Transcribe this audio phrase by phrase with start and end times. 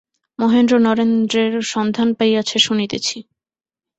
[0.39, 3.17] মহেন্দ্র নরেন্দ্রের সন্ধান পাইয়াছে শুনিতেছি।